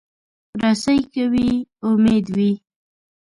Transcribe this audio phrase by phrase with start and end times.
[0.61, 1.49] رسۍ که وي،
[1.87, 2.51] امید وي.